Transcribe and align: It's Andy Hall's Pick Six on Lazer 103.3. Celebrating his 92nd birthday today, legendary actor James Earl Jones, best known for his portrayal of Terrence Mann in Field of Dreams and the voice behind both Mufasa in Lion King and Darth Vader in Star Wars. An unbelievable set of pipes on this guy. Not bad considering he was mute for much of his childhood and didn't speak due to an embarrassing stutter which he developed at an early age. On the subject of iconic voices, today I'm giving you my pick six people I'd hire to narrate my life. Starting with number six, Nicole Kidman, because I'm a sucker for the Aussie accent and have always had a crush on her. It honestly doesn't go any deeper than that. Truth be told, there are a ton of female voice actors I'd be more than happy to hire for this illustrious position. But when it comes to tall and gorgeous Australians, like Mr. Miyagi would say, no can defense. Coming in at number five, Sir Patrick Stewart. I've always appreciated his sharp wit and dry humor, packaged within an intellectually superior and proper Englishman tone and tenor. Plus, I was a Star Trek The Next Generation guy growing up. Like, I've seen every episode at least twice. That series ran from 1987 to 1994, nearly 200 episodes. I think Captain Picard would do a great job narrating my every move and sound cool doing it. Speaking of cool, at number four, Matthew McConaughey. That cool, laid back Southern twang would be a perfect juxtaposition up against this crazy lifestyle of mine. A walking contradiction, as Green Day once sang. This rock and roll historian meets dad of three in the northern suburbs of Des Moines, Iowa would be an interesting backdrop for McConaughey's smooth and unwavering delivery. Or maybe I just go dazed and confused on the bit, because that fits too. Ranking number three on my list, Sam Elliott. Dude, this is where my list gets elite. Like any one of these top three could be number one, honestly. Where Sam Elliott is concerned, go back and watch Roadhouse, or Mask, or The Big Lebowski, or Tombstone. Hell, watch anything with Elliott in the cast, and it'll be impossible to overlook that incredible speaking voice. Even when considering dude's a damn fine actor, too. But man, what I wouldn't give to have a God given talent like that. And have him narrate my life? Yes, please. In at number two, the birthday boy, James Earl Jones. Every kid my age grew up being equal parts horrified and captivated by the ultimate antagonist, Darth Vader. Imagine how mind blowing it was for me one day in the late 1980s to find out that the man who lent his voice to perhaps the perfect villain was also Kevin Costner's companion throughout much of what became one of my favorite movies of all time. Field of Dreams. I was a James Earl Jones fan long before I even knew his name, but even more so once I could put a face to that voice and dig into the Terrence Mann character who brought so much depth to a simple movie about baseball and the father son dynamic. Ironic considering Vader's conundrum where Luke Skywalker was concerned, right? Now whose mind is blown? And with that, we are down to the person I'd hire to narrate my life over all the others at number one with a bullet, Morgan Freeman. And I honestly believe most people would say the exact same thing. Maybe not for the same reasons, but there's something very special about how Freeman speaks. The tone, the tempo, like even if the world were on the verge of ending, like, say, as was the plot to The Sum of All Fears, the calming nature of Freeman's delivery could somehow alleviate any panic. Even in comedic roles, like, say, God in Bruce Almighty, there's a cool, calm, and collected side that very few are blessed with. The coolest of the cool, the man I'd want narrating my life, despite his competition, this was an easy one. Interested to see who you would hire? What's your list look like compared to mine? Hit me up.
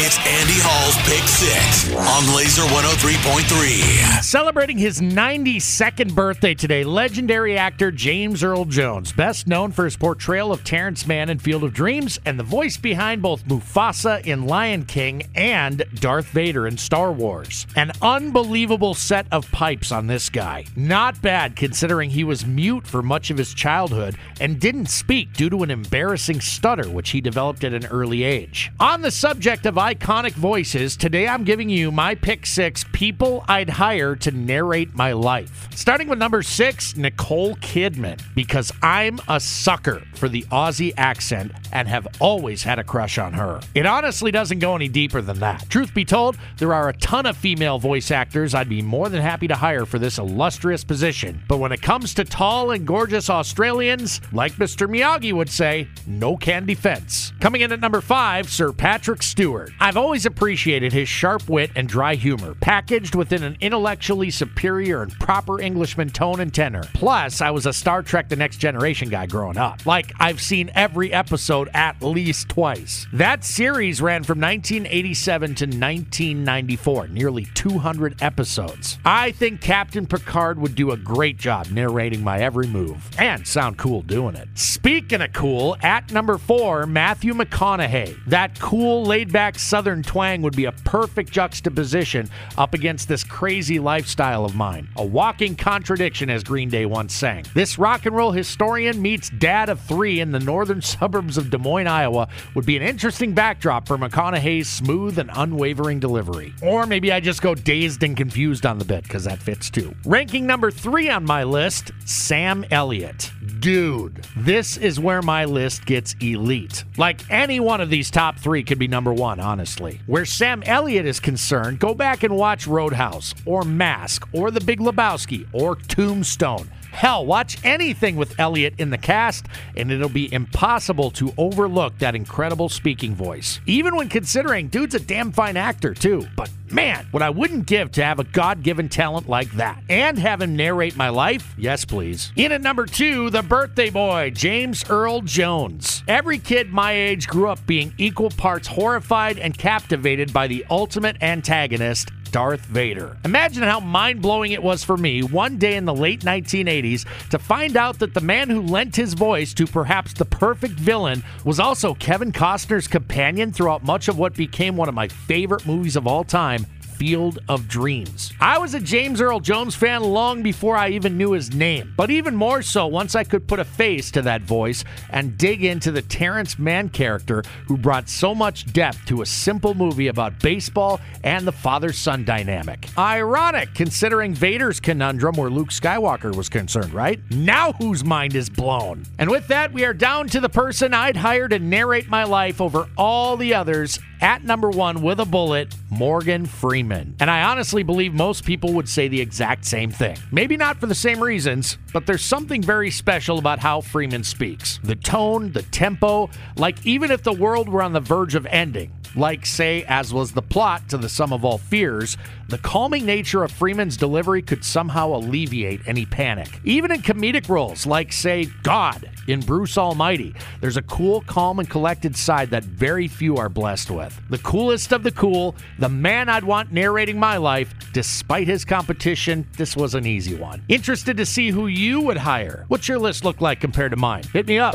It's 0.00 0.16
Andy 0.18 0.54
Hall's 0.58 0.96
Pick 1.08 1.26
Six 1.26 1.92
on 1.92 2.22
Lazer 2.32 2.64
103.3. 2.68 4.22
Celebrating 4.22 4.78
his 4.78 5.00
92nd 5.00 6.14
birthday 6.14 6.54
today, 6.54 6.84
legendary 6.84 7.58
actor 7.58 7.90
James 7.90 8.44
Earl 8.44 8.64
Jones, 8.66 9.10
best 9.10 9.48
known 9.48 9.72
for 9.72 9.84
his 9.84 9.96
portrayal 9.96 10.52
of 10.52 10.62
Terrence 10.62 11.04
Mann 11.04 11.30
in 11.30 11.40
Field 11.40 11.64
of 11.64 11.74
Dreams 11.74 12.20
and 12.24 12.38
the 12.38 12.44
voice 12.44 12.76
behind 12.76 13.22
both 13.22 13.44
Mufasa 13.46 14.24
in 14.24 14.46
Lion 14.46 14.84
King 14.84 15.24
and 15.34 15.82
Darth 15.96 16.28
Vader 16.28 16.68
in 16.68 16.78
Star 16.78 17.10
Wars. 17.10 17.66
An 17.74 17.90
unbelievable 18.00 18.94
set 18.94 19.26
of 19.32 19.50
pipes 19.50 19.90
on 19.90 20.06
this 20.06 20.30
guy. 20.30 20.64
Not 20.76 21.20
bad 21.20 21.56
considering 21.56 22.10
he 22.10 22.22
was 22.22 22.46
mute 22.46 22.86
for 22.86 23.02
much 23.02 23.30
of 23.30 23.38
his 23.38 23.52
childhood 23.52 24.16
and 24.40 24.60
didn't 24.60 24.90
speak 24.90 25.32
due 25.32 25.50
to 25.50 25.64
an 25.64 25.72
embarrassing 25.72 26.40
stutter 26.40 26.88
which 26.88 27.10
he 27.10 27.20
developed 27.20 27.64
at 27.64 27.72
an 27.72 27.86
early 27.86 28.22
age. 28.22 28.70
On 28.78 29.02
the 29.02 29.10
subject 29.10 29.66
of 29.66 29.87
iconic 29.88 30.32
voices, 30.32 30.98
today 30.98 31.26
I'm 31.26 31.44
giving 31.44 31.70
you 31.70 31.90
my 31.90 32.14
pick 32.14 32.44
six 32.44 32.84
people 32.92 33.42
I'd 33.48 33.70
hire 33.70 34.14
to 34.16 34.30
narrate 34.30 34.94
my 34.94 35.12
life. 35.12 35.66
Starting 35.74 36.08
with 36.08 36.18
number 36.18 36.42
six, 36.42 36.94
Nicole 36.94 37.56
Kidman, 37.56 38.20
because 38.34 38.70
I'm 38.82 39.18
a 39.28 39.40
sucker 39.40 40.02
for 40.14 40.28
the 40.28 40.42
Aussie 40.52 40.92
accent 40.98 41.52
and 41.72 41.88
have 41.88 42.06
always 42.20 42.62
had 42.62 42.78
a 42.78 42.84
crush 42.84 43.16
on 43.16 43.32
her. 43.32 43.60
It 43.74 43.86
honestly 43.86 44.30
doesn't 44.30 44.58
go 44.58 44.74
any 44.74 44.88
deeper 44.88 45.22
than 45.22 45.40
that. 45.40 45.64
Truth 45.70 45.94
be 45.94 46.04
told, 46.04 46.36
there 46.58 46.74
are 46.74 46.90
a 46.90 46.96
ton 46.98 47.24
of 47.24 47.38
female 47.38 47.78
voice 47.78 48.10
actors 48.10 48.54
I'd 48.54 48.68
be 48.68 48.82
more 48.82 49.08
than 49.08 49.22
happy 49.22 49.48
to 49.48 49.54
hire 49.54 49.86
for 49.86 49.98
this 49.98 50.18
illustrious 50.18 50.84
position. 50.84 51.42
But 51.48 51.60
when 51.60 51.72
it 51.72 51.80
comes 51.80 52.12
to 52.14 52.26
tall 52.26 52.72
and 52.72 52.86
gorgeous 52.86 53.30
Australians, 53.30 54.20
like 54.34 54.52
Mr. 54.54 54.86
Miyagi 54.86 55.32
would 55.32 55.48
say, 55.48 55.88
no 56.06 56.36
can 56.36 56.66
defense. 56.66 57.32
Coming 57.40 57.62
in 57.62 57.72
at 57.72 57.80
number 57.80 58.02
five, 58.02 58.50
Sir 58.50 58.70
Patrick 58.72 59.22
Stewart. 59.22 59.72
I've 59.80 59.96
always 59.96 60.26
appreciated 60.26 60.92
his 60.92 61.08
sharp 61.08 61.48
wit 61.48 61.70
and 61.76 61.88
dry 61.88 62.16
humor, 62.16 62.54
packaged 62.54 63.14
within 63.14 63.44
an 63.44 63.56
intellectually 63.60 64.30
superior 64.30 65.02
and 65.02 65.12
proper 65.20 65.60
Englishman 65.60 66.10
tone 66.10 66.40
and 66.40 66.52
tenor. 66.52 66.82
Plus, 66.94 67.40
I 67.40 67.50
was 67.50 67.64
a 67.64 67.72
Star 67.72 68.02
Trek 68.02 68.28
The 68.28 68.34
Next 68.36 68.56
Generation 68.56 69.08
guy 69.08 69.26
growing 69.26 69.56
up. 69.56 69.86
Like, 69.86 70.12
I've 70.18 70.40
seen 70.40 70.70
every 70.74 71.12
episode 71.12 71.70
at 71.74 72.02
least 72.02 72.48
twice. 72.48 73.06
That 73.12 73.44
series 73.44 74.02
ran 74.02 74.24
from 74.24 74.40
1987 74.40 75.54
to 75.54 75.64
1994, 75.66 77.08
nearly 77.08 77.46
200 77.54 78.20
episodes. 78.20 78.98
I 79.04 79.30
think 79.30 79.60
Captain 79.60 80.06
Picard 80.06 80.58
would 80.58 80.74
do 80.74 80.90
a 80.90 80.96
great 80.96 81.36
job 81.36 81.68
narrating 81.70 82.24
my 82.24 82.40
every 82.40 82.66
move 82.66 83.08
and 83.18 83.46
sound 83.46 83.78
cool 83.78 84.02
doing 84.02 84.34
it. 84.34 84.48
Speaking 84.54 85.22
of 85.22 85.32
cool, 85.32 85.76
at 85.82 86.10
number 86.10 86.36
four, 86.36 86.84
Matthew 86.86 87.32
McConaughey. 87.32 88.18
That 88.26 88.58
cool, 88.58 89.04
laid 89.04 89.32
back 89.32 89.57
Southern 89.58 90.02
twang 90.02 90.42
would 90.42 90.56
be 90.56 90.66
a 90.66 90.72
perfect 90.72 91.30
juxtaposition 91.30 92.28
up 92.56 92.74
against 92.74 93.08
this 93.08 93.24
crazy 93.24 93.78
lifestyle 93.78 94.44
of 94.44 94.54
mine. 94.54 94.88
A 94.96 95.04
walking 95.04 95.54
contradiction, 95.54 96.30
as 96.30 96.42
Green 96.42 96.68
Day 96.68 96.86
once 96.86 97.14
sang. 97.14 97.44
This 97.54 97.78
rock 97.78 98.06
and 98.06 98.14
roll 98.14 98.32
historian 98.32 99.00
meets 99.02 99.30
dad 99.30 99.68
of 99.68 99.80
three 99.80 100.20
in 100.20 100.32
the 100.32 100.40
northern 100.40 100.82
suburbs 100.88 101.36
of 101.36 101.50
Des 101.50 101.58
Moines, 101.58 101.86
Iowa 101.86 102.28
would 102.54 102.66
be 102.66 102.76
an 102.76 102.82
interesting 102.82 103.32
backdrop 103.34 103.86
for 103.86 103.98
McConaughey's 103.98 104.68
smooth 104.68 105.18
and 105.18 105.30
unwavering 105.34 106.00
delivery. 106.00 106.54
Or 106.62 106.86
maybe 106.86 107.12
I 107.12 107.20
just 107.20 107.42
go 107.42 107.54
dazed 107.54 108.02
and 108.02 108.16
confused 108.16 108.66
on 108.66 108.78
the 108.78 108.84
bit, 108.84 109.02
because 109.04 109.24
that 109.24 109.38
fits 109.38 109.70
too. 109.70 109.94
Ranking 110.04 110.46
number 110.46 110.70
three 110.70 111.08
on 111.08 111.24
my 111.24 111.44
list, 111.44 111.92
Sam 112.04 112.64
Elliott. 112.70 113.30
Dude, 113.60 114.24
this 114.36 114.76
is 114.76 115.00
where 115.00 115.22
my 115.22 115.44
list 115.44 115.84
gets 115.84 116.14
elite. 116.20 116.84
Like 116.96 117.28
any 117.30 117.60
one 117.60 117.80
of 117.80 117.90
these 117.90 118.10
top 118.10 118.38
three 118.38 118.62
could 118.62 118.78
be 118.78 118.88
number 118.88 119.12
one, 119.12 119.40
honestly. 119.48 120.00
Where 120.06 120.26
Sam 120.26 120.62
Elliott 120.64 121.06
is 121.06 121.20
concerned, 121.20 121.78
go 121.78 121.94
back 121.94 122.22
and 122.22 122.36
watch 122.36 122.66
Roadhouse, 122.66 123.34
or 123.46 123.62
Mask, 123.62 124.28
or 124.32 124.50
The 124.50 124.60
Big 124.60 124.78
Lebowski, 124.78 125.46
or 125.52 125.76
Tombstone. 125.76 126.68
Hell, 126.98 127.24
watch 127.24 127.58
anything 127.62 128.16
with 128.16 128.40
Elliott 128.40 128.74
in 128.78 128.90
the 128.90 128.98
cast, 128.98 129.46
and 129.76 129.92
it'll 129.92 130.08
be 130.08 130.34
impossible 130.34 131.12
to 131.12 131.32
overlook 131.38 131.96
that 132.00 132.16
incredible 132.16 132.68
speaking 132.68 133.14
voice. 133.14 133.60
Even 133.66 133.94
when 133.94 134.08
considering 134.08 134.66
dude's 134.66 134.96
a 134.96 134.98
damn 134.98 135.30
fine 135.30 135.56
actor, 135.56 135.94
too. 135.94 136.26
But 136.36 136.50
man, 136.72 137.06
what 137.12 137.22
I 137.22 137.30
wouldn't 137.30 137.66
give 137.66 137.92
to 137.92 138.04
have 138.04 138.18
a 138.18 138.24
God 138.24 138.64
given 138.64 138.88
talent 138.88 139.28
like 139.28 139.48
that. 139.52 139.80
And 139.88 140.18
have 140.18 140.42
him 140.42 140.56
narrate 140.56 140.96
my 140.96 141.08
life? 141.08 141.54
Yes, 141.56 141.84
please. 141.84 142.32
In 142.34 142.50
at 142.50 142.62
number 142.62 142.84
two, 142.84 143.30
the 143.30 143.44
birthday 143.44 143.90
boy, 143.90 144.32
James 144.34 144.84
Earl 144.90 145.20
Jones. 145.20 146.02
Every 146.08 146.40
kid 146.40 146.72
my 146.72 146.90
age 146.90 147.28
grew 147.28 147.48
up 147.48 147.64
being 147.64 147.94
equal 147.96 148.30
parts 148.30 148.66
horrified 148.66 149.38
and 149.38 149.56
captivated 149.56 150.32
by 150.32 150.48
the 150.48 150.66
ultimate 150.68 151.22
antagonist, 151.22 152.10
Darth 152.30 152.60
Vader. 152.66 153.16
Imagine 153.24 153.62
how 153.62 153.80
mind 153.80 154.22
blowing 154.22 154.52
it 154.52 154.62
was 154.62 154.84
for 154.84 154.96
me 154.96 155.22
one 155.22 155.58
day 155.58 155.76
in 155.76 155.84
the 155.84 155.94
late 155.94 156.20
1980s 156.20 157.06
to 157.30 157.38
find 157.38 157.76
out 157.76 157.98
that 157.98 158.14
the 158.14 158.20
man 158.20 158.50
who 158.50 158.62
lent 158.62 158.96
his 158.96 159.14
voice 159.14 159.54
to 159.54 159.66
perhaps 159.66 160.12
the 160.12 160.24
perfect 160.24 160.74
villain 160.74 161.22
was 161.44 161.60
also 161.60 161.94
Kevin 161.94 162.32
Costner's 162.32 162.88
companion 162.88 163.52
throughout 163.52 163.84
much 163.84 164.08
of 164.08 164.18
what 164.18 164.34
became 164.34 164.76
one 164.76 164.88
of 164.88 164.94
my 164.94 165.08
favorite 165.08 165.66
movies 165.66 165.96
of 165.96 166.06
all 166.06 166.24
time. 166.24 166.66
Field 166.98 167.38
of 167.48 167.68
Dreams. 167.68 168.32
I 168.40 168.58
was 168.58 168.74
a 168.74 168.80
James 168.80 169.20
Earl 169.20 169.38
Jones 169.38 169.76
fan 169.76 170.02
long 170.02 170.42
before 170.42 170.76
I 170.76 170.88
even 170.88 171.16
knew 171.16 171.30
his 171.30 171.54
name, 171.54 171.94
but 171.96 172.10
even 172.10 172.34
more 172.34 172.60
so 172.60 172.88
once 172.88 173.14
I 173.14 173.22
could 173.22 173.46
put 173.46 173.60
a 173.60 173.64
face 173.64 174.10
to 174.10 174.22
that 174.22 174.42
voice 174.42 174.82
and 175.10 175.38
dig 175.38 175.64
into 175.64 175.92
the 175.92 176.02
Terrence 176.02 176.58
Mann 176.58 176.88
character 176.88 177.44
who 177.68 177.76
brought 177.76 178.08
so 178.08 178.34
much 178.34 178.72
depth 178.72 179.06
to 179.06 179.22
a 179.22 179.26
simple 179.26 179.74
movie 179.74 180.08
about 180.08 180.40
baseball 180.40 180.98
and 181.22 181.46
the 181.46 181.52
father 181.52 181.92
son 181.92 182.24
dynamic. 182.24 182.88
Ironic 182.98 183.74
considering 183.74 184.34
Vader's 184.34 184.80
conundrum 184.80 185.36
where 185.36 185.50
Luke 185.50 185.70
Skywalker 185.70 186.34
was 186.34 186.48
concerned, 186.48 186.92
right? 186.92 187.20
Now 187.30 187.74
whose 187.74 188.02
mind 188.02 188.34
is 188.34 188.50
blown? 188.50 189.04
And 189.18 189.30
with 189.30 189.46
that, 189.48 189.72
we 189.72 189.84
are 189.84 189.94
down 189.94 190.26
to 190.30 190.40
the 190.40 190.48
person 190.48 190.94
I'd 190.94 191.16
hire 191.16 191.46
to 191.46 191.60
narrate 191.60 192.08
my 192.08 192.24
life 192.24 192.60
over 192.60 192.88
all 192.96 193.36
the 193.36 193.54
others 193.54 194.00
at 194.20 194.42
number 194.42 194.70
one 194.70 195.02
with 195.02 195.20
a 195.20 195.24
bullet, 195.24 195.72
Morgan 195.90 196.46
Freeman. 196.46 197.14
And 197.20 197.30
I 197.30 197.42
honestly 197.42 197.82
believe 197.82 198.12
most 198.12 198.44
people 198.44 198.72
would 198.74 198.88
say 198.88 199.08
the 199.08 199.20
exact 199.20 199.64
same 199.64 199.90
thing. 199.90 200.16
Maybe 200.30 200.56
not 200.56 200.78
for 200.78 200.86
the 200.86 200.94
same 200.94 201.22
reasons, 201.22 201.78
but 201.92 202.06
there's 202.06 202.24
something 202.24 202.62
very 202.62 202.90
special 202.90 203.38
about 203.38 203.58
how 203.58 203.80
Freeman 203.80 204.24
speaks. 204.24 204.78
The 204.84 204.96
tone, 204.96 205.52
the 205.52 205.62
tempo, 205.62 206.30
like 206.56 206.84
even 206.86 207.10
if 207.10 207.22
the 207.22 207.32
world 207.32 207.68
were 207.68 207.82
on 207.82 207.92
the 207.92 208.00
verge 208.00 208.34
of 208.34 208.46
ending, 208.46 208.92
like, 209.18 209.44
say, 209.44 209.84
as 209.88 210.14
was 210.14 210.32
the 210.32 210.42
plot 210.42 210.88
to 210.88 210.96
The 210.96 211.08
Sum 211.08 211.32
of 211.32 211.44
All 211.44 211.58
Fears, 211.58 212.16
the 212.48 212.58
calming 212.58 213.04
nature 213.04 213.42
of 213.42 213.50
Freeman's 213.50 213.96
delivery 213.96 214.40
could 214.40 214.64
somehow 214.64 215.14
alleviate 215.14 215.80
any 215.86 216.06
panic. 216.06 216.48
Even 216.64 216.92
in 216.92 217.02
comedic 217.02 217.48
roles, 217.48 217.84
like, 217.84 218.12
say, 218.12 218.46
God 218.62 219.10
in 219.26 219.40
Bruce 219.40 219.76
Almighty, 219.76 220.34
there's 220.60 220.76
a 220.76 220.82
cool, 220.82 221.20
calm, 221.22 221.58
and 221.58 221.68
collected 221.68 222.16
side 222.16 222.50
that 222.50 222.64
very 222.64 223.08
few 223.08 223.36
are 223.36 223.48
blessed 223.48 223.90
with. 223.90 224.18
The 224.30 224.38
coolest 224.38 224.92
of 224.92 225.02
the 225.02 225.12
cool, 225.12 225.56
the 225.78 225.88
man 225.88 226.28
I'd 226.28 226.44
want 226.44 226.72
narrating 226.72 227.18
my 227.18 227.36
life, 227.36 227.74
despite 227.92 228.46
his 228.46 228.64
competition, 228.64 229.46
this 229.56 229.76
was 229.76 229.94
an 229.94 230.06
easy 230.06 230.36
one. 230.36 230.62
Interested 230.68 231.16
to 231.16 231.26
see 231.26 231.50
who 231.50 231.66
you 231.66 232.00
would 232.02 232.16
hire? 232.16 232.64
What's 232.68 232.88
your 232.88 232.98
list 232.98 233.24
look 233.24 233.40
like 233.40 233.60
compared 233.60 233.90
to 233.90 233.96
mine? 233.96 234.22
Hit 234.32 234.46
me 234.46 234.58
up. 234.58 234.74